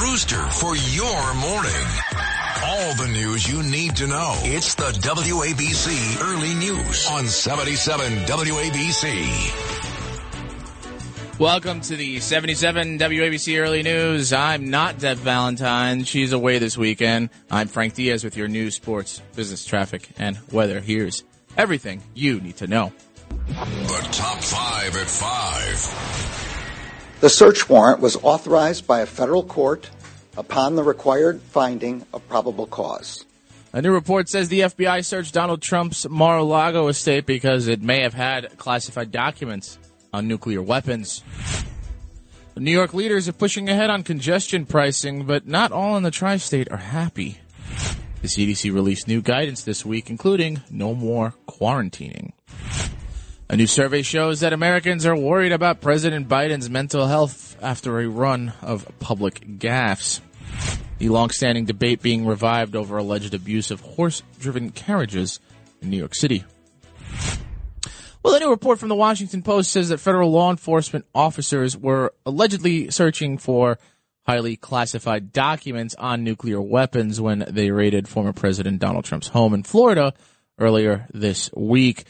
[0.00, 1.86] Rooster for your morning.
[2.62, 4.34] All the news you need to know.
[4.42, 9.78] It's the WABC Early News on 77 WABC.
[11.38, 14.34] Welcome to the 77 WABC Early News.
[14.34, 16.04] I'm not Deb Valentine.
[16.04, 17.30] She's away this weekend.
[17.50, 20.80] I'm Frank Diaz with your news, sports, business, traffic, and weather.
[20.80, 21.24] Here's
[21.56, 22.92] everything you need to know.
[23.48, 26.25] The top five at five.
[27.20, 29.88] The search warrant was authorized by a federal court
[30.36, 33.24] upon the required finding of probable cause.
[33.72, 38.12] A new report says the FBI searched Donald Trump's Mar-a-Lago estate because it may have
[38.12, 39.78] had classified documents
[40.12, 41.22] on nuclear weapons.
[42.54, 46.10] The New York leaders are pushing ahead on congestion pricing, but not all in the
[46.10, 47.38] tri-state are happy.
[48.20, 52.32] The CDC released new guidance this week, including no more quarantining.
[53.48, 58.08] A new survey shows that Americans are worried about President Biden's mental health after a
[58.08, 60.20] run of public gaffes.
[60.98, 65.38] The long-standing debate being revived over alleged abuse of horse-driven carriages
[65.80, 66.42] in New York City.
[68.24, 72.12] Well, a new report from the Washington Post says that federal law enforcement officers were
[72.26, 73.78] allegedly searching for
[74.22, 79.62] highly classified documents on nuclear weapons when they raided former President Donald Trump's home in
[79.62, 80.14] Florida
[80.58, 82.06] earlier this week.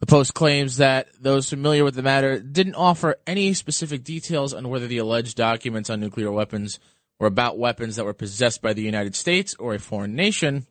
[0.00, 4.68] The Post claims that those familiar with the matter didn't offer any specific details on
[4.68, 6.78] whether the alleged documents on nuclear weapons
[7.18, 10.66] were about weapons that were possessed by the United States or a foreign nation,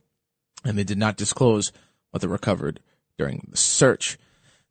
[0.63, 1.73] and they did not disclose
[2.11, 2.79] what they recovered
[3.17, 4.17] during the search.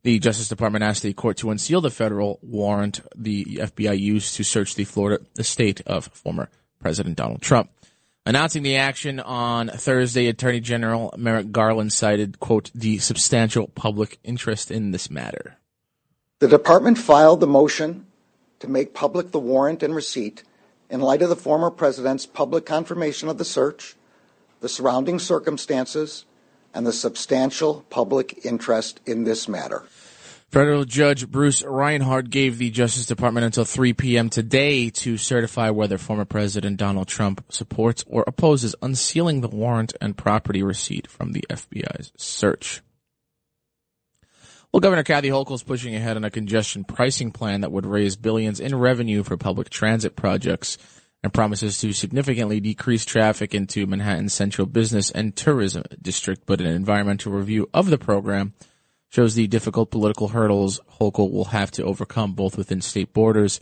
[0.01, 4.43] The Justice Department asked the court to unseal the federal warrant the FBI used to
[4.43, 7.69] search the Florida estate of former President Donald Trump.
[8.27, 14.69] Announcing the action on Thursday, Attorney General Merrick Garland cited, quote, the substantial public interest
[14.69, 15.55] in this matter.
[16.39, 18.05] The department filed the motion
[18.59, 20.43] to make public the warrant and receipt
[20.89, 23.95] in light of the former president's public confirmation of the search,
[24.59, 26.25] the surrounding circumstances,
[26.73, 29.85] and the substantial public interest in this matter.
[30.49, 34.29] Federal Judge Bruce Reinhart gave the Justice Department until 3 p.m.
[34.29, 40.15] today to certify whether former President Donald Trump supports or opposes unsealing the warrant and
[40.15, 42.81] property receipt from the FBI's search.
[44.71, 48.15] Well, Governor Kathy Hochul is pushing ahead on a congestion pricing plan that would raise
[48.15, 50.77] billions in revenue for public transit projects
[51.23, 56.43] and promises to significantly decrease traffic into Manhattan's central business and tourism district.
[56.45, 58.53] But an environmental review of the program
[59.09, 63.59] shows the difficult political hurdles Hochul will have to overcome both within state borders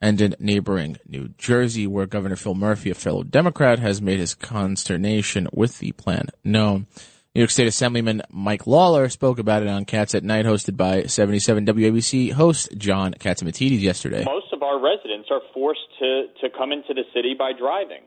[0.00, 4.34] and in neighboring New Jersey, where Governor Phil Murphy, a fellow Democrat, has made his
[4.34, 6.86] consternation with the plan known.
[7.34, 11.04] New York State Assemblyman Mike Lawler spoke about it on Cats at Night, hosted by
[11.04, 14.24] 77 WABC host John Catsimatidis yesterday.
[14.24, 18.02] Most of our residents are forced to, to come into the city by driving.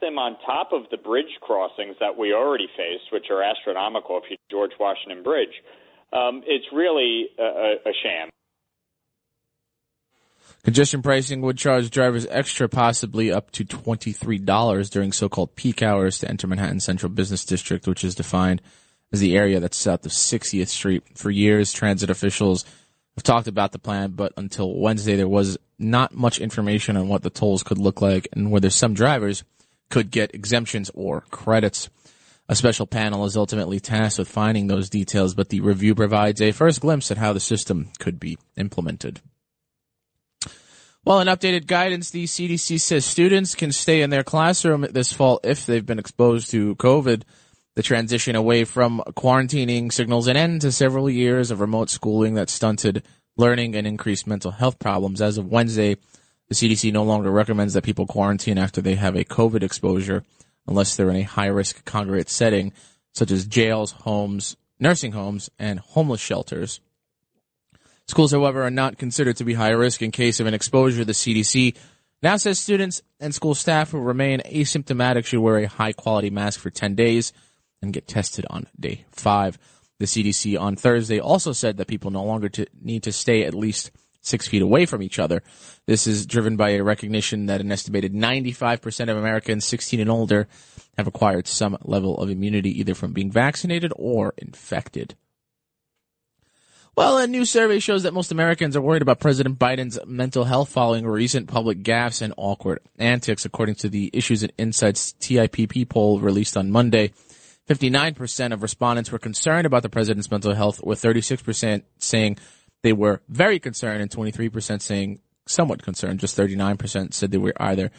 [0.00, 4.30] Them on top of the bridge crossings that we already face, which are astronomical if
[4.30, 5.52] you George Washington Bridge
[6.12, 8.28] um, it's really a, a sham.
[10.62, 16.28] Congestion pricing would charge drivers extra, possibly up to $23 during so-called peak hours to
[16.28, 18.60] enter Manhattan Central Business District, which is defined
[19.10, 21.02] as the area that's south of 60th Street.
[21.16, 22.64] For years, transit officials
[23.16, 27.22] have talked about the plan, but until Wednesday, there was not much information on what
[27.22, 29.44] the tolls could look like and whether some drivers
[29.88, 31.88] could get exemptions or credits.
[32.50, 36.50] A special panel is ultimately tasked with finding those details, but the review provides a
[36.50, 39.20] first glimpse at how the system could be implemented.
[41.04, 45.38] Well, in updated guidance, the CDC says students can stay in their classroom this fall
[45.44, 47.22] if they've been exposed to COVID.
[47.76, 52.50] The transition away from quarantining signals an end to several years of remote schooling that
[52.50, 53.04] stunted
[53.36, 55.22] learning and increased mental health problems.
[55.22, 55.98] As of Wednesday,
[56.48, 60.24] the CDC no longer recommends that people quarantine after they have a COVID exposure
[60.70, 62.72] unless they're in a high risk congregate setting,
[63.12, 66.80] such as jails, homes, nursing homes, and homeless shelters.
[68.06, 71.04] Schools, however, are not considered to be high risk in case of an exposure.
[71.04, 71.76] The CDC
[72.22, 76.60] now says students and school staff who remain asymptomatic should wear a high quality mask
[76.60, 77.32] for 10 days
[77.82, 79.58] and get tested on day five.
[79.98, 83.54] The CDC on Thursday also said that people no longer to need to stay at
[83.54, 83.90] least
[84.20, 85.42] six feet away from each other.
[85.86, 90.48] This is driven by a recognition that an estimated 95% of Americans 16 and older
[90.96, 95.16] have acquired some level of immunity either from being vaccinated or infected.
[96.96, 100.68] Well, a new survey shows that most Americans are worried about President Biden's mental health
[100.68, 106.18] following recent public gaffes and awkward antics, according to the Issues and Insights TIPP poll
[106.20, 107.12] released on Monday.
[107.68, 112.36] 59% of respondents were concerned about the president's mental health, with 36% saying
[112.82, 116.20] they were very concerned and 23% saying somewhat concerned.
[116.20, 117.90] Just 39% said they were either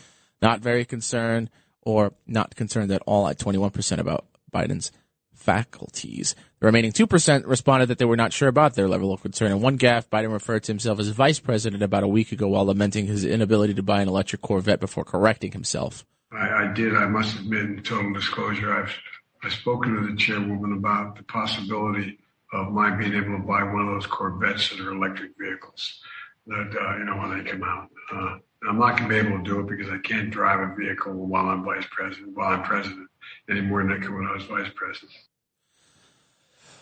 [0.42, 1.50] not very concerned
[1.82, 4.92] or not concerned at all at 21% about Biden's
[5.34, 6.36] faculties.
[6.60, 9.52] The remaining 2% responded that they were not sure about their level of concern.
[9.52, 12.66] In one gaffe, Biden referred to himself as vice president about a week ago while
[12.66, 16.06] lamenting his inability to buy an electric Corvette before correcting himself.
[16.32, 16.96] I, I did.
[16.96, 18.96] I must admit, in total disclosure, I've,
[19.44, 22.20] I've spoken to the chairwoman about the possibility
[22.54, 26.00] of my being able to buy one of those Corvettes that are electric vehicles
[26.48, 27.90] that, uh, you know, when they come out.
[28.14, 28.38] Uh,
[28.68, 31.14] I'm not going to be able to do it because I can't drive a vehicle
[31.14, 33.08] while I'm vice president, while I'm president,
[33.50, 35.12] any more than I could when I was vice president.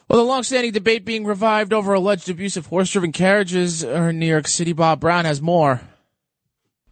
[0.10, 4.48] Well, the long-standing debate being revived over alleged abuse of horse-driven carriages in New York
[4.48, 4.74] City.
[4.74, 5.82] Bob Brown has more.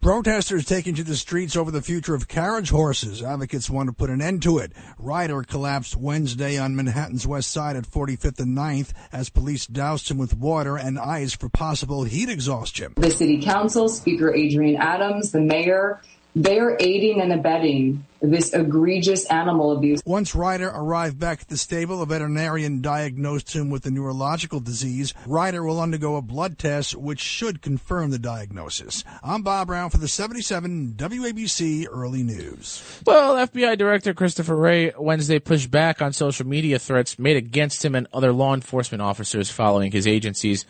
[0.00, 3.20] Protesters taking to the streets over the future of carriage horses.
[3.20, 4.70] Advocates want to put an end to it.
[4.96, 10.16] Ryder collapsed Wednesday on Manhattan's west side at 45th and 9th as police doused him
[10.16, 12.92] with water and ice for possible heat exhaustion.
[12.96, 16.00] The city council, Speaker Adrienne Adams, the mayor,
[16.38, 20.00] they're aiding and abetting this egregious animal abuse.
[20.06, 25.14] Once Ryder arrived back at the stable, a veterinarian diagnosed him with a neurological disease.
[25.26, 29.02] Ryder will undergo a blood test, which should confirm the diagnosis.
[29.22, 33.02] I'm Bob Brown for the 77 WABC Early News.
[33.04, 37.96] Well, FBI Director Christopher Wray Wednesday pushed back on social media threats made against him
[37.96, 40.64] and other law enforcement officers following his agency's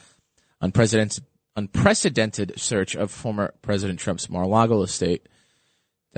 [0.62, 5.26] unprecedented search of former President Trump's Mar-a-Lago estate.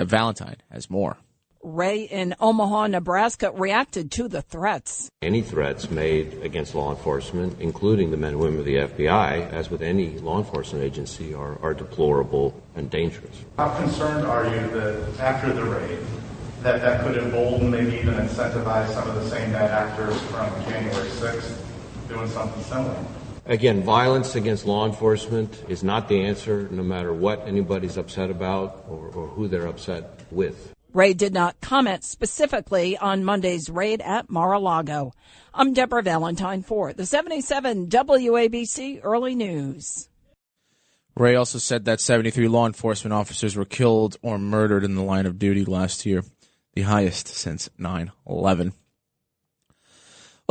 [0.05, 1.17] Valentine has more.
[1.63, 5.11] Wray in Omaha, Nebraska reacted to the threats.
[5.21, 9.69] Any threats made against law enforcement, including the men and women of the FBI, as
[9.69, 13.45] with any law enforcement agency, are, are deplorable and dangerous.
[13.57, 15.99] How concerned are you that after the raid,
[16.63, 21.09] that that could embolden, maybe even incentivize some of the same bad actors from January
[21.09, 21.57] 6th
[22.09, 23.05] doing something similar?
[23.45, 28.85] Again, violence against law enforcement is not the answer, no matter what anybody's upset about
[28.87, 30.73] or, or who they're upset with.
[30.93, 35.13] Wray did not comment specifically on Monday's raid at Mar-a-Lago.
[35.53, 40.09] I'm Deborah Valentine for the 77 WABC Early News.
[41.15, 45.25] Wray also said that 73 law enforcement officers were killed or murdered in the line
[45.25, 46.23] of duty last year,
[46.73, 48.73] the highest since 9 11.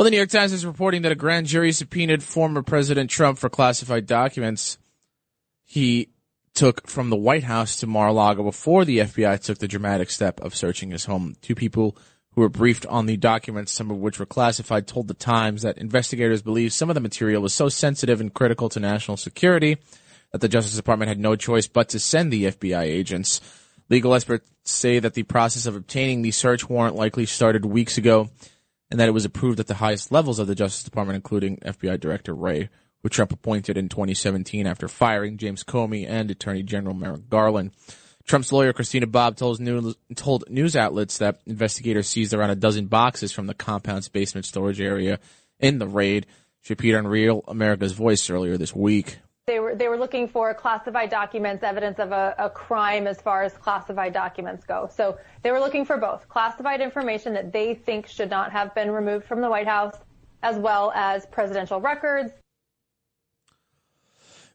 [0.01, 3.37] Well, the New York Times is reporting that a grand jury subpoenaed former President Trump
[3.37, 4.79] for classified documents
[5.63, 6.09] he
[6.55, 10.55] took from the White House to Mar-a-Lago before the FBI took the dramatic step of
[10.55, 11.35] searching his home.
[11.43, 11.95] Two people
[12.31, 15.77] who were briefed on the documents, some of which were classified, told the Times that
[15.77, 19.77] investigators believe some of the material was so sensitive and critical to national security
[20.31, 23.39] that the Justice Department had no choice but to send the FBI agents.
[23.87, 28.31] Legal experts say that the process of obtaining the search warrant likely started weeks ago
[28.91, 31.99] and that it was approved at the highest levels of the Justice Department, including FBI
[31.99, 32.69] Director Wray,
[33.01, 37.71] who Trump appointed in 2017 after firing James Comey and Attorney General Merrick Garland.
[38.25, 42.85] Trump's lawyer, Christina Bobb told news, told news outlets that investigators seized around a dozen
[42.85, 45.19] boxes from the compound's basement storage area
[45.59, 46.27] in the raid.
[46.61, 49.19] She appeared on Real America's Voice earlier this week.
[49.51, 53.43] They were they were looking for classified documents, evidence of a, a, crime as far
[53.43, 54.89] as classified documents go.
[54.95, 58.91] So they were looking for both classified information that they think should not have been
[58.91, 59.97] removed from the White House,
[60.41, 62.31] as well as presidential records.
[62.31, 62.37] It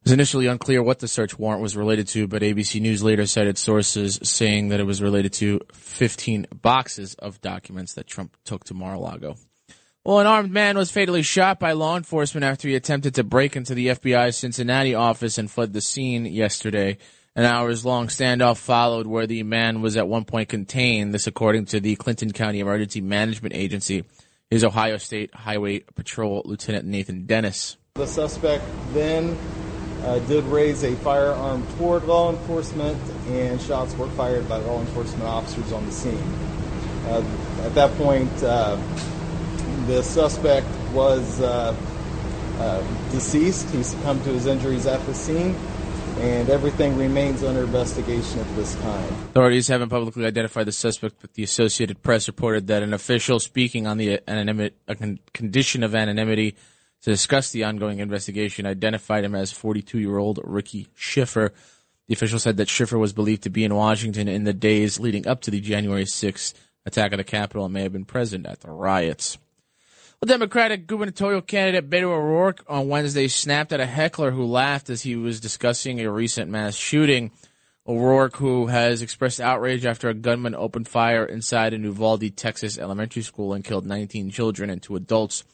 [0.05, 3.59] was initially unclear what the search warrant was related to, but ABC News later cited
[3.59, 8.73] sources saying that it was related to 15 boxes of documents that Trump took to
[8.73, 9.37] Mar-a-Lago.
[10.07, 13.57] Well, an armed man was fatally shot by law enforcement after he attempted to break
[13.57, 16.99] into the FBI's Cincinnati office and fled the scene yesterday.
[17.35, 21.65] An hours long standoff followed where the man was at one point contained, this according
[21.67, 24.05] to the Clinton County Emergency Management Agency.
[24.49, 27.77] Is Ohio State Highway Patrol Lieutenant Nathan Dennis.
[27.95, 29.37] The suspect then
[30.05, 32.97] uh, did raise a firearm toward law enforcement,
[33.27, 36.33] and shots were fired by law enforcement officers on the scene.
[37.07, 37.25] Uh,
[37.65, 38.77] at that point, uh,
[39.87, 41.75] the suspect was uh,
[42.59, 43.71] uh, deceased.
[43.71, 45.55] He succumbed to his injuries at the scene,
[46.19, 49.09] and everything remains under investigation at this time.
[49.31, 53.87] Authorities haven't publicly identified the suspect, but the Associated Press reported that an official speaking
[53.87, 54.97] on the anonymity, a
[55.33, 56.57] condition of anonymity
[57.03, 61.53] to discuss the ongoing investigation identified him as 42 year old Ricky Shiffer.
[62.09, 65.27] The official said that Shiffer was believed to be in Washington in the days leading
[65.27, 68.61] up to the January 6th attack on the Capitol and may have been present at
[68.61, 69.39] the riots.
[70.23, 75.03] Well, Democratic gubernatorial candidate Beto O'Rourke on Wednesday snapped at a heckler who laughed as
[75.03, 77.33] he was discussing a recent mass shooting.
[77.87, 83.21] O'Rourke, who has expressed outrage after a gunman opened fire inside a Uvalde, Texas elementary
[83.21, 85.45] school and killed 19 children and two adults,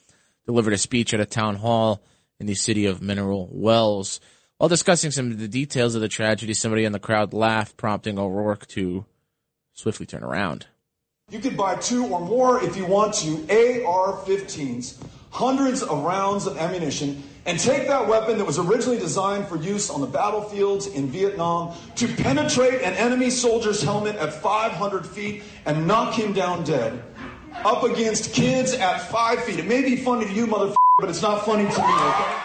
[0.46, 2.00] delivered a speech at a town hall
[2.38, 4.20] in the city of Mineral Wells.
[4.58, 8.16] While discussing some of the details of the tragedy, somebody in the crowd laughed, prompting
[8.16, 9.06] O'Rourke to
[9.72, 10.68] swiftly turn around.
[11.32, 16.46] You could buy two or more if you want to AR 15s, hundreds of rounds
[16.46, 20.88] of ammunition, and take that weapon that was originally designed for use on the battlefields
[20.88, 26.64] in Vietnam to penetrate an enemy soldier's helmet at 500 feet and knock him down
[26.64, 27.02] dead.
[27.64, 29.58] Up against kids at five feet.
[29.58, 32.38] It may be funny to you, motherfucker, but it's not funny to me, okay?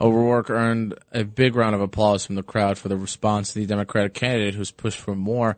[0.00, 3.66] O'Rourke earned a big round of applause from the crowd for the response to the
[3.66, 5.56] Democratic candidate who's pushed for more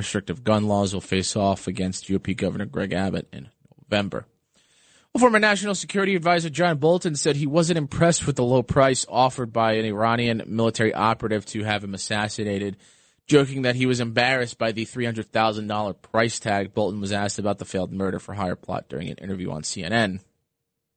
[0.00, 3.48] restrictive gun laws will face off against GOP Governor Greg Abbott in
[3.88, 4.26] November.
[5.12, 9.04] Well, former National Security Advisor John Bolton said he wasn't impressed with the low price
[9.08, 12.76] offered by an Iranian military operative to have him assassinated,
[13.26, 16.74] joking that he was embarrassed by the $300,000 price tag.
[16.74, 20.20] Bolton was asked about the failed murder for hire plot during an interview on CNN.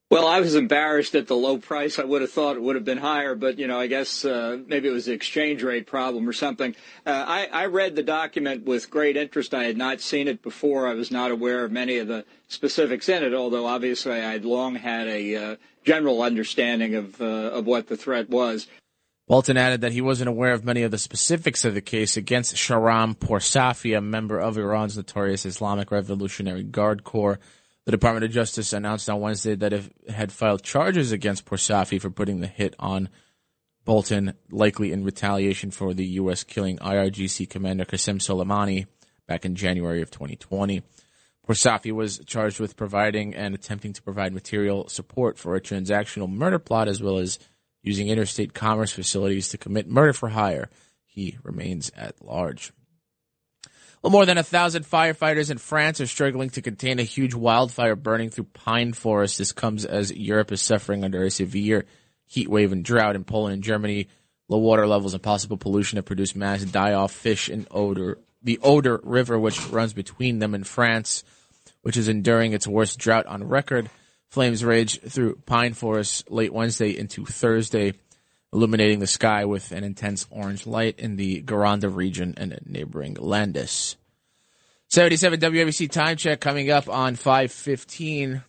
[0.09, 1.97] Well, I was embarrassed at the low price.
[1.97, 4.59] I would have thought it would have been higher, but you know, I guess uh,
[4.67, 6.75] maybe it was the exchange rate problem or something.
[7.03, 9.55] Uh, I, I read the document with great interest.
[9.55, 10.87] I had not seen it before.
[10.87, 14.45] I was not aware of many of the specifics in it, although obviously I had
[14.45, 18.67] long had a uh, general understanding of uh, of what the threat was.
[19.27, 22.55] Bolton added that he wasn't aware of many of the specifics of the case against
[22.55, 27.39] Shahram Poursafi, a member of Iran's notorious Islamic Revolutionary Guard Corps.
[27.85, 32.09] The Department of Justice announced on Wednesday that it had filed charges against Poursafi for
[32.09, 33.09] putting the hit on
[33.83, 36.45] Bolton, likely in retaliation for the U.S.
[36.45, 38.87] killing IRGC Commander Qasem Soleimani
[39.27, 40.81] back in January of 2020.
[41.45, 46.59] Poursafi was charged with providing and attempting to provide material support for a transactional murder
[46.59, 47.37] plot as well as
[47.81, 50.69] using interstate commerce facilities to commit murder for hire.
[51.05, 52.71] He remains at large.
[54.03, 57.95] Well, more than a thousand firefighters in France are struggling to contain a huge wildfire
[57.95, 59.37] burning through pine forests.
[59.37, 61.85] This comes as Europe is suffering under a severe
[62.25, 63.15] heat wave and drought.
[63.15, 64.09] In Poland and Germany,
[64.49, 68.17] low water levels and possible pollution have produced mass die-off fish and odor.
[68.41, 71.23] the Oder River, which runs between them in France,
[71.81, 73.89] which is enduring its worst drought on record.
[74.27, 77.93] Flames rage through pine forests late Wednesday into Thursday,
[78.53, 83.95] illuminating the sky with an intense orange light in the Gironde region and neighboring Landes.
[84.89, 88.43] 77 WABC time check coming up on 515.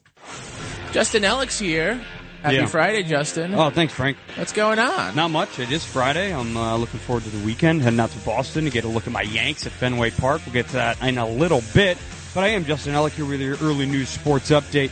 [0.93, 2.01] Justin Ellick's here.
[2.43, 2.67] Happy Yeah.
[2.67, 3.55] Friday, Justin.
[3.55, 4.19] Oh, thanks, Frank.
[4.37, 5.17] What's going on?
[5.17, 5.59] Not much.
[5.59, 6.35] It is Friday.
[6.35, 7.81] I'm uh, looking forward to the weekend.
[7.81, 10.43] Heading out to Boston to get a look at my Yanks at Fenway Park.
[10.45, 11.97] We'll get to that in a little bit.
[12.35, 14.91] But I am Justin Ellick here with your early news sports update.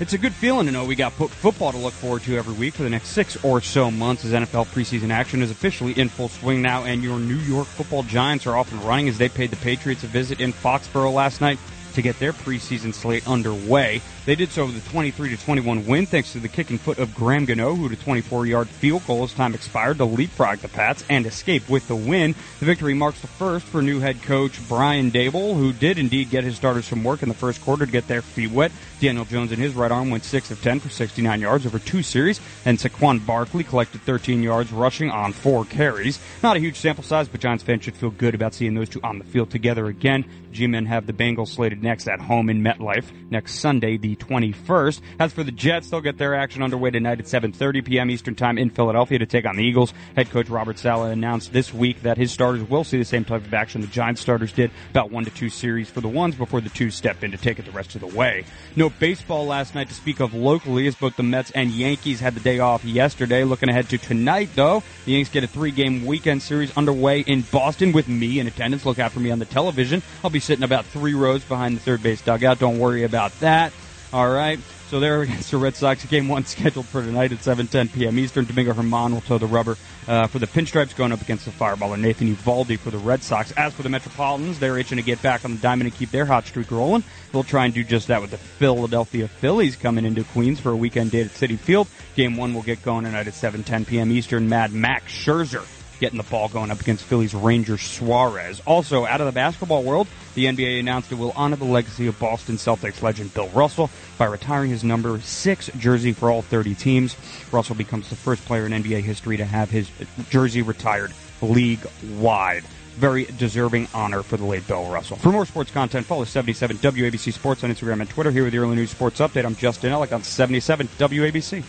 [0.00, 2.72] It's a good feeling to know we got football to look forward to every week
[2.72, 6.30] for the next six or so months as NFL preseason action is officially in full
[6.30, 9.50] swing now, and your New York football Giants are off and running as they paid
[9.50, 11.58] the Patriots a visit in Foxborough last night
[11.92, 14.00] to get their preseason slate underway.
[14.24, 17.14] They did so with a 23 to 21 win thanks to the kicking foot of
[17.14, 21.04] Graham Gano, who a 24 yard field goal as time expired to leapfrog the Pats
[21.10, 22.34] and escape with the win.
[22.60, 26.44] The victory marks the first for new head coach Brian Daboll, who did indeed get
[26.44, 28.72] his starters some work in the first quarter to get their feet wet.
[29.00, 32.02] Daniel Jones in his right arm went 6 of 10 for 69 yards over two
[32.02, 36.20] series, and Saquon Barkley collected 13 yards rushing on four carries.
[36.42, 39.00] Not a huge sample size, but Giants fans should feel good about seeing those two
[39.02, 40.26] on the field together again.
[40.52, 45.00] G-men have the Bengals slated next at home in MetLife next Sunday, the 21st.
[45.18, 48.10] As for the Jets, they'll get their action underway tonight at 7:30 p.m.
[48.10, 49.94] Eastern Time in Philadelphia to take on the Eagles.
[50.16, 53.46] Head coach Robert Saleh announced this week that his starters will see the same type
[53.46, 56.60] of action the Giants starters did, about one to two series for the ones before
[56.60, 58.44] the two step in to take it the rest of the way.
[58.76, 62.34] No baseball last night to speak of locally, as both the Mets and Yankees had
[62.34, 63.44] the day off yesterday.
[63.44, 67.92] Looking ahead to tonight, though, the Yankees get a three-game weekend series underway in Boston
[67.92, 68.84] with me in attendance.
[68.84, 70.02] Look out for me on the television.
[70.24, 72.58] I'll be sitting about three rows behind the third base dugout.
[72.58, 73.72] Don't worry about that.
[74.12, 74.58] All right.
[74.90, 76.04] So they're against the Red Sox.
[76.06, 78.18] Game one scheduled for tonight at 7:10 p.m.
[78.18, 78.44] Eastern.
[78.44, 79.76] Domingo German will toe the rubber
[80.08, 83.52] uh, for the Pinstripes, going up against the Fireballer Nathan Eovaldi for the Red Sox.
[83.52, 86.24] As for the Metropolitans, they're itching to get back on the diamond and keep their
[86.24, 87.04] hot streak rolling.
[87.30, 90.76] They'll try and do just that with the Philadelphia Phillies coming into Queens for a
[90.76, 91.86] weekend date at Citi Field.
[92.16, 94.10] Game one will get going tonight at 7:10 p.m.
[94.10, 94.48] Eastern.
[94.48, 95.64] Mad Max Scherzer
[96.00, 98.60] getting the ball going up against Phillies Ranger Suarez.
[98.66, 102.18] Also, out of the basketball world, the NBA announced it will honor the legacy of
[102.18, 107.16] Boston Celtics legend Bill Russell by retiring his number six jersey for all 30 teams.
[107.52, 109.88] Russell becomes the first player in NBA history to have his
[110.30, 112.64] jersey retired league wide.
[112.96, 115.16] Very deserving honor for the late Bill Russell.
[115.16, 118.30] For more sports content, follow 77 WABC Sports on Instagram and Twitter.
[118.30, 121.62] Here with your early news sports update, I'm Justin Ellick on 77 WABC.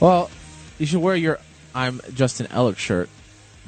[0.00, 0.30] Well,
[0.78, 1.38] you should wear your
[1.74, 3.08] I'm just Justin Ellick shirt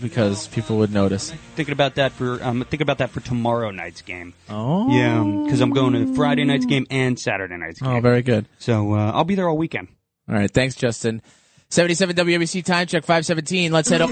[0.01, 1.31] because people would notice.
[1.55, 4.35] Thinking about that for um, thinking about that for tomorrow night's game.
[4.49, 7.91] Oh, Yeah, because I'm going to Friday night's game and Saturday night's game.
[7.91, 8.47] Oh, very good.
[8.59, 9.89] So uh, I'll be there all weekend.
[10.29, 11.23] All right, thanks, Justin.
[11.71, 13.73] 77 WABC time check 517.
[13.73, 14.11] Let's head up.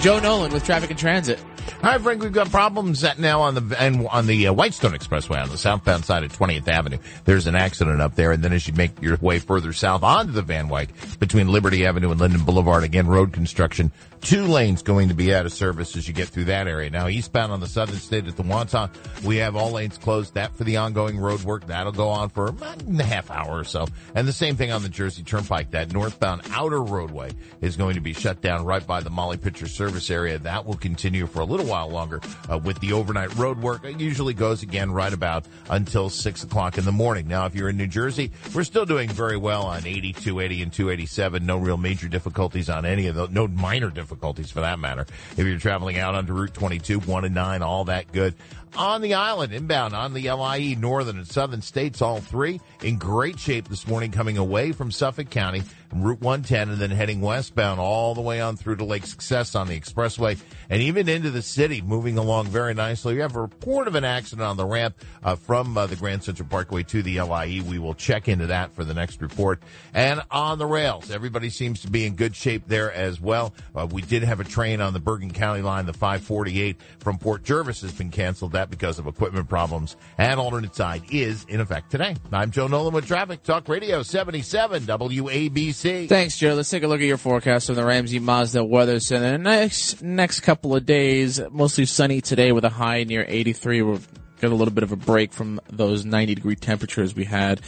[0.00, 1.40] Joe Nolan with traffic and transit.
[1.82, 5.48] Right, Frank, we've got problems now on the and on the uh, Whitestone Expressway on
[5.48, 6.98] the southbound side of 20th Avenue.
[7.24, 10.32] There's an accident up there, and then as you make your way further south onto
[10.32, 10.88] the Van Wyck
[11.20, 13.92] between Liberty Avenue and Linden Boulevard, again road construction.
[14.20, 16.90] Two lanes going to be out of service as you get through that area.
[16.90, 18.90] Now eastbound on the southern state at the Wantagh,
[19.22, 20.34] we have all lanes closed.
[20.34, 23.64] That for the ongoing road work that'll go on for about a half hour or
[23.64, 25.70] so, and the same thing on the Jersey Turnpike.
[25.70, 29.68] That northbound outer roadway is going to be shut down right by the Molly Pitcher
[29.88, 30.38] service area.
[30.38, 33.84] That will continue for a little while longer uh, with the overnight road work.
[33.86, 37.26] It usually goes again right about until six o'clock in the morning.
[37.26, 40.70] Now, if you're in New Jersey, we're still doing very well on 80, 280, and
[40.70, 41.46] 287.
[41.46, 43.30] No real major difficulties on any of those.
[43.30, 45.06] No minor difficulties for that matter.
[45.38, 48.34] If you're traveling out onto Route 22, 1 and 9, all that good.
[48.76, 53.38] On the island, inbound on the LIE, northern and southern states, all three in great
[53.38, 58.14] shape this morning coming away from Suffolk County, Route 110, and then heading westbound all
[58.14, 61.80] the way on through to Lake Success on the expressway and even into the city,
[61.80, 63.14] moving along very nicely.
[63.14, 66.22] We have a report of an accident on the ramp uh, from uh, the Grand
[66.22, 67.62] Central Parkway to the LIE.
[67.66, 69.62] We will check into that for the next report.
[69.94, 73.54] And on the rails, everybody seems to be in good shape there as well.
[73.74, 77.44] Uh, we did have a train on the Bergen County line, the 548 from Port
[77.44, 78.52] Jervis has been canceled.
[78.58, 79.94] That because of equipment problems.
[80.18, 82.16] And alternate side is in effect today.
[82.32, 86.08] I'm Joe Nolan with Traffic Talk Radio 77 WABC.
[86.08, 86.54] Thanks, Joe.
[86.54, 89.38] Let's take a look at your forecast from the Ramsey Mazda Weather Center.
[89.38, 93.82] Next next couple of days, mostly sunny today with a high near 83.
[93.82, 94.00] We'll
[94.40, 97.60] get a little bit of a break from those 90 degree temperatures we had.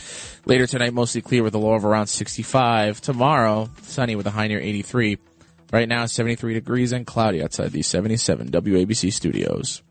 [0.45, 3.01] Later tonight, mostly clear with a low of around 65.
[3.01, 5.19] Tomorrow, sunny with a high near 83.
[5.73, 9.83] Right now, 73 degrees and cloudy outside the 77 WABC studios.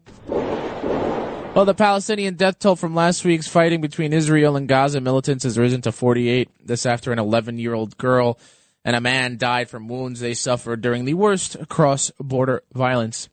[1.55, 5.57] Well, the Palestinian death toll from last week's fighting between Israel and Gaza militants has
[5.57, 6.47] risen to 48.
[6.63, 8.39] This after an 11 year old girl
[8.85, 13.29] and a man died from wounds they suffered during the worst cross border violence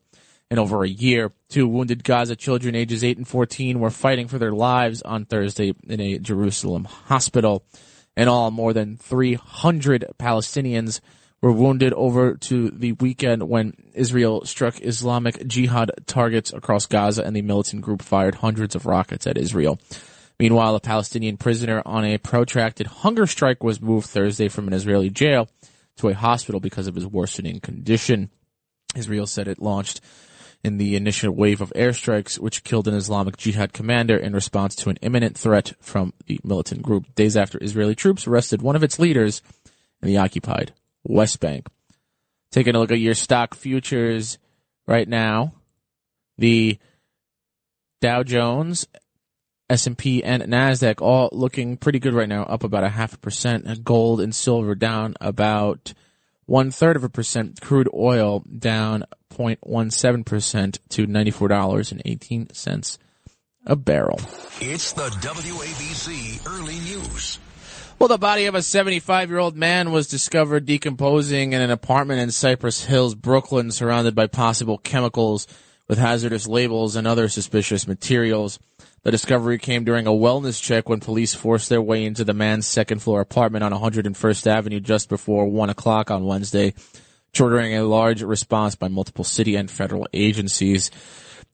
[0.50, 1.32] in over a year.
[1.50, 5.74] Two wounded Gaza children ages 8 and 14 were fighting for their lives on Thursday
[5.86, 7.64] in a Jerusalem hospital.
[8.16, 11.00] In all, more than 300 Palestinians
[11.42, 17.36] were wounded over to the weekend when Israel struck Islamic Jihad targets across Gaza and
[17.36, 19.78] the militant group fired hundreds of rockets at Israel.
[20.38, 25.10] Meanwhile, a Palestinian prisoner on a protracted hunger strike was moved Thursday from an Israeli
[25.10, 25.48] jail
[25.96, 28.30] to a hospital because of his worsening condition.
[28.94, 30.00] Israel said it launched
[30.64, 34.90] in the initial wave of airstrikes, which killed an Islamic Jihad commander in response to
[34.90, 37.14] an imminent threat from the militant group.
[37.14, 39.42] Days after Israeli troops arrested one of its leaders
[40.02, 40.72] in the occupied
[41.08, 41.66] West Bank.
[42.50, 44.38] Taking a look at your stock futures
[44.86, 45.54] right now,
[46.38, 46.78] the
[48.00, 48.86] Dow Jones,
[49.68, 53.84] S&P, and Nasdaq all looking pretty good right now, up about a half a percent.
[53.84, 55.92] Gold and silver down about
[56.46, 57.60] one third of a percent.
[57.60, 62.98] Crude oil down 0.17 percent to ninety four dollars and eighteen cents
[63.66, 64.20] a barrel.
[64.60, 67.38] It's the WABC Early News.
[67.98, 72.20] Well, the body of a 75 year old man was discovered decomposing in an apartment
[72.20, 75.46] in Cypress Hills, Brooklyn, surrounded by possible chemicals
[75.88, 78.58] with hazardous labels and other suspicious materials.
[79.02, 82.66] The discovery came during a wellness check when police forced their way into the man's
[82.66, 86.74] second floor apartment on 101st Avenue just before 1 o'clock on Wednesday,
[87.32, 90.90] triggering a large response by multiple city and federal agencies.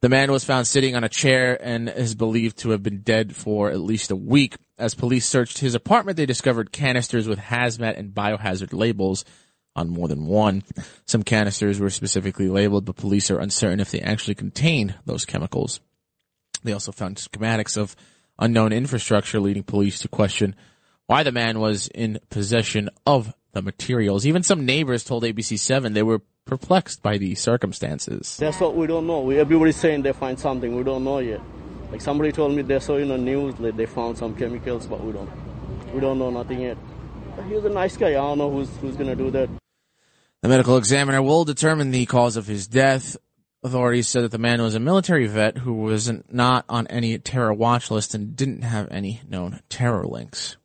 [0.03, 3.37] The man was found sitting on a chair and is believed to have been dead
[3.37, 4.57] for at least a week.
[4.77, 9.25] As police searched his apartment, they discovered canisters with hazmat and biohazard labels
[9.77, 10.65] on more than one.
[11.07, 15.81] Some canisters were specifically labeled, but police are uncertain if they actually contained those chemicals.
[16.65, 17.95] They also found schematics of
[18.41, 20.57] unknown infrastructure, leading police to question
[21.07, 24.27] why the man was in possession of the materials.
[24.27, 28.37] Even some neighbors told ABC7 they were perplexed by the circumstances.
[28.39, 29.21] That's what we don't know.
[29.21, 30.75] We, everybody's saying they find something.
[30.77, 31.41] We don't know yet.
[31.91, 35.03] Like somebody told me they saw in the news that they found some chemicals, but
[35.05, 35.31] we don't.
[35.93, 36.79] We don't know nothing yet.
[37.37, 38.11] But he was a nice guy.
[38.11, 39.49] I don't know who's who's gonna do that.
[40.41, 43.17] The medical examiner will determine the cause of his death.
[43.63, 47.55] Authorities said that the man was a military vet who was not on any terror
[47.55, 50.57] watch list and didn't have any known terror links.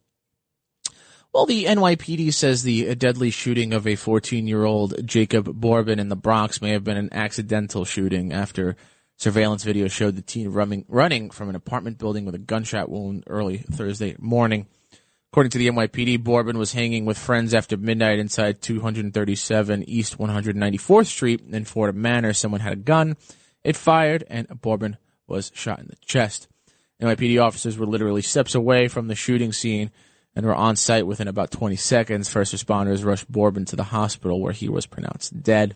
[1.38, 6.00] Well, the NYPD says the uh, deadly shooting of a 14 year old Jacob Bourbon
[6.00, 8.76] in the Bronx may have been an accidental shooting after
[9.17, 13.23] surveillance video showed the teen running, running from an apartment building with a gunshot wound
[13.28, 14.65] early Thursday morning.
[15.32, 21.06] According to the NYPD, Bourbon was hanging with friends after midnight inside 237 East 194th
[21.06, 22.34] Street in Fordham Manor.
[22.34, 23.15] Someone had a gun.
[23.63, 24.97] It fired, and Bourbon
[25.28, 26.47] was shot in the chest.
[27.00, 29.91] NYPD officers were literally steps away from the shooting scene
[30.38, 32.30] and were on site within about 20 seconds.
[32.30, 35.76] First responders rushed Bourbon to the hospital where he was pronounced dead.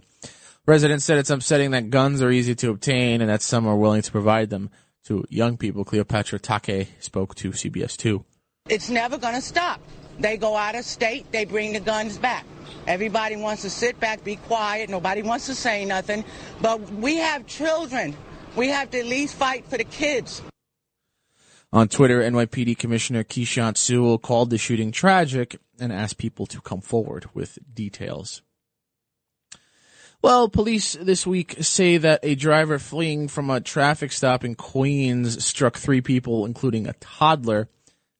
[0.67, 4.03] Residents said it's upsetting that guns are easy to obtain and that some are willing
[4.03, 4.69] to provide them
[5.05, 5.83] to young people.
[5.83, 8.23] Cleopatra Take spoke to CBS 2.
[8.69, 9.81] It's never going to stop.
[10.19, 12.45] They go out of state, they bring the guns back.
[12.85, 14.91] Everybody wants to sit back, be quiet.
[14.91, 16.23] Nobody wants to say nothing.
[16.61, 18.15] But we have children.
[18.55, 20.43] We have to at least fight for the kids.
[21.73, 26.81] On Twitter, NYPD Commissioner Keechant Sewell called the shooting tragic and asked people to come
[26.81, 28.41] forward with details.
[30.21, 35.43] Well, police this week say that a driver fleeing from a traffic stop in Queens
[35.43, 37.69] struck three people, including a toddler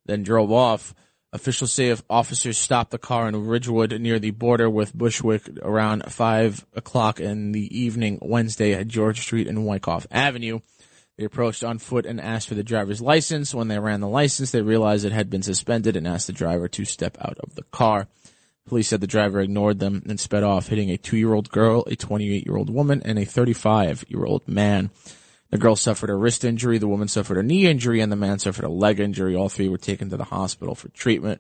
[0.05, 0.95] then drove off.
[1.33, 6.11] Officials say if officers stopped the car in Ridgewood near the border with Bushwick around
[6.11, 10.59] 5 o'clock in the evening Wednesday at George Street and Wyckoff Avenue.
[11.21, 13.53] They approached on foot and asked for the driver's license.
[13.53, 16.67] When they ran the license, they realized it had been suspended and asked the driver
[16.69, 18.07] to step out of the car.
[18.65, 22.71] Police said the driver ignored them and sped off, hitting a two-year-old girl, a 28-year-old
[22.71, 24.89] woman, and a 35-year-old man.
[25.51, 28.39] The girl suffered a wrist injury, the woman suffered a knee injury, and the man
[28.39, 29.35] suffered a leg injury.
[29.35, 31.39] All three were taken to the hospital for treatment.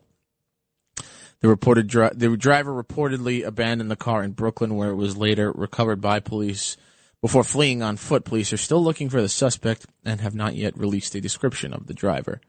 [1.39, 5.51] The reported dri- the driver reportedly abandoned the car in Brooklyn, where it was later
[5.51, 6.77] recovered by police.
[7.21, 10.77] Before fleeing on foot, police are still looking for the suspect and have not yet
[10.77, 12.41] released a description of the driver.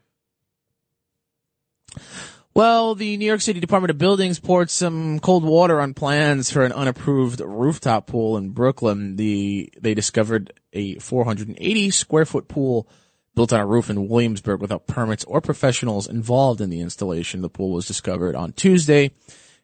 [2.55, 6.65] Well, the New York City Department of Buildings poured some cold water on plans for
[6.65, 9.17] an unapproved rooftop pool in Brooklyn.
[9.17, 12.89] The they discovered a 480 square foot pool
[13.35, 17.41] built on a roof in Williamsburg without permits or professionals involved in the installation.
[17.41, 19.13] The pool was discovered on Tuesday,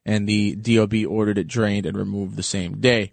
[0.07, 3.13] and the DOB ordered it drained and removed the same day.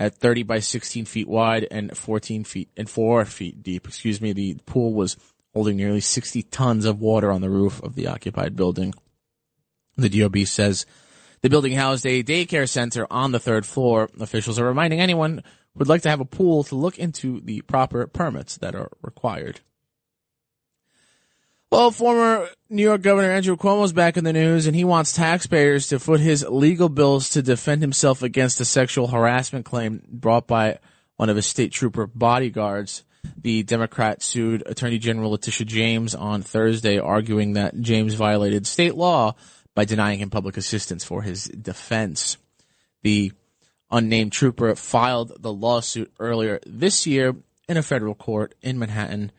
[0.00, 4.32] At 30 by 16 feet wide and 14 feet and 4 feet deep, excuse me,
[4.32, 5.16] the pool was
[5.52, 8.94] holding nearly 60 tons of water on the roof of the occupied building.
[9.96, 10.86] The DOB says
[11.42, 14.08] the building housed a daycare center on the third floor.
[14.20, 17.62] Officials are reminding anyone who would like to have a pool to look into the
[17.62, 19.60] proper permits that are required.
[21.70, 25.12] Well, former New York Governor Andrew Cuomo is back in the news, and he wants
[25.12, 30.46] taxpayers to foot his legal bills to defend himself against a sexual harassment claim brought
[30.46, 30.78] by
[31.16, 33.04] one of his state trooper bodyguards.
[33.36, 39.34] The Democrat sued Attorney General Letitia James on Thursday, arguing that James violated state law
[39.74, 42.38] by denying him public assistance for his defense.
[43.02, 43.32] The
[43.90, 47.36] unnamed trooper filed the lawsuit earlier this year
[47.68, 49.32] in a federal court in Manhattan,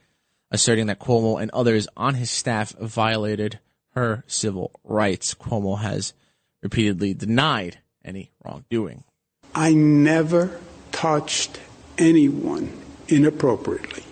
[0.52, 3.60] asserting that Cuomo and others on his staff violated
[3.94, 5.34] her civil rights.
[5.34, 6.14] Cuomo has
[6.62, 9.04] repeatedly denied any wrongdoing.
[9.54, 10.60] I never
[10.92, 11.60] touched
[11.98, 12.72] anyone
[13.08, 14.04] inappropriately.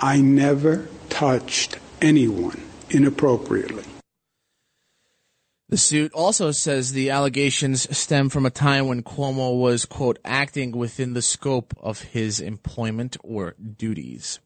[0.00, 3.84] I never touched anyone inappropriately.
[5.68, 10.72] The suit also says the allegations stem from a time when Cuomo was, quote, acting
[10.72, 14.38] within the scope of his employment or duties.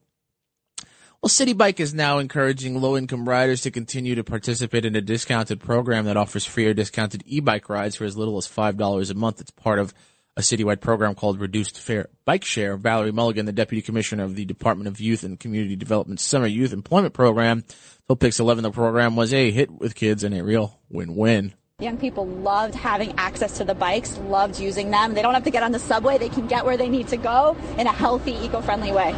[1.21, 5.01] Well, Citi Bike is now encouraging low income riders to continue to participate in a
[5.01, 9.11] discounted program that offers free or discounted e bike rides for as little as $5
[9.11, 9.41] a month.
[9.41, 9.93] It's part of
[10.37, 12.77] a citywide program called Reduced Fare Bike Share.
[12.77, 16.73] Valerie Mulligan, the Deputy Commissioner of the Department of Youth and Community Development Summer Youth
[16.73, 17.65] Employment Program,
[18.07, 21.53] told Pix 11 the program was a hit with kids and a real win-win.
[21.81, 25.15] Young people loved having access to the bikes, loved using them.
[25.15, 26.19] They don't have to get on the subway.
[26.19, 29.17] They can get where they need to go in a healthy, eco-friendly way.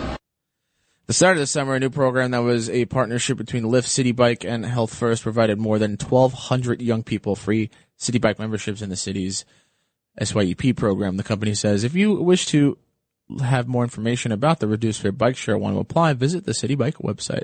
[1.11, 4.15] The start of the summer, a new program that was a partnership between Lyft, Citi
[4.15, 7.69] Bike, and Healthfirst provided more than 1,200 young people free
[7.99, 9.45] Citi Bike memberships in the city's
[10.21, 11.17] SYEP program.
[11.17, 12.79] The company says if you wish to
[13.43, 16.79] have more information about the reduced fare bike share want to apply, visit the Citi
[16.79, 17.43] Bike website.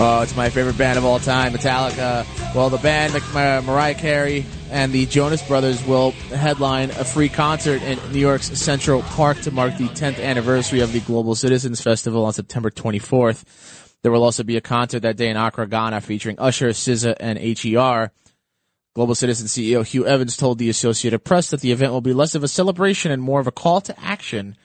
[0.00, 2.26] Oh, it's my favorite band of all time, Metallica.
[2.56, 7.82] Well, the band, Mar- Mariah Carey and the Jonas Brothers will headline a free concert
[7.82, 12.24] in New York's Central Park to mark the 10th anniversary of the Global Citizens Festival
[12.24, 13.44] on September 24th.
[14.02, 17.38] There will also be a concert that day in Accra, Ghana featuring Usher, SZA, and
[17.38, 18.12] HER.
[18.94, 22.34] Global Citizen CEO Hugh Evans told the Associated Press that the event will be less
[22.34, 24.56] of a celebration and more of a call to action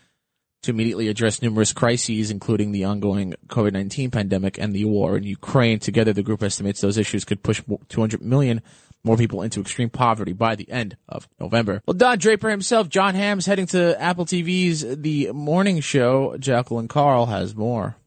[0.63, 5.77] to immediately address numerous crises, including the ongoing COVID-19 pandemic and the war in Ukraine.
[5.79, 8.61] Together, the group estimates those issues could push 200 million
[9.03, 11.81] more people into extreme poverty by the end of November.
[11.85, 16.37] Well, Don Draper himself, Jon Hamm's heading to Apple TV's The Morning Show.
[16.37, 17.97] Jacqueline Carl has more.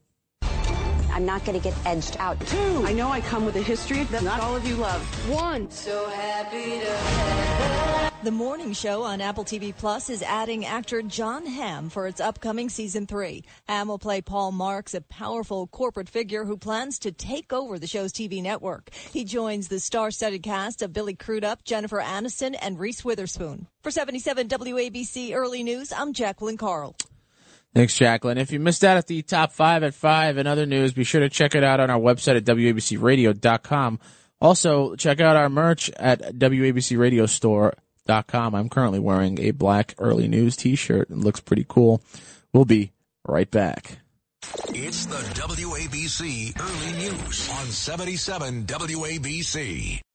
[1.13, 2.39] I'm not going to get edged out.
[2.47, 5.01] Two, I know I come with a history that not all of you love.
[5.31, 11.47] One, so happy to The morning show on Apple TV Plus is adding actor Jon
[11.47, 13.45] Hamm for its upcoming season three.
[13.69, 17.87] Hamm will play Paul Marks, a powerful corporate figure who plans to take over the
[17.87, 18.91] show's TV network.
[18.93, 23.69] He joins the star-studded cast of Billy Crudup, Jennifer Aniston, and Reese Witherspoon.
[23.85, 26.97] For 77 WABC Early News, I'm Jacqueline Carl.
[27.77, 28.39] Thanks, Jacqueline.
[28.39, 31.21] If you missed out at the top five at five and other news, be sure
[31.21, 34.01] to check it out on our website at WABCRadio.com.
[34.41, 36.35] Also, check out our merch at
[38.07, 38.55] WABCRadiostore.com.
[38.55, 41.11] I'm currently wearing a black early news t-shirt.
[41.11, 42.03] It looks pretty cool.
[42.53, 42.93] We'll be
[43.27, 43.99] right back.
[44.69, 50.01] It's the WABC Early News on 77 WABC.